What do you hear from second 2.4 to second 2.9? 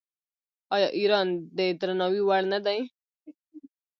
نه دی؟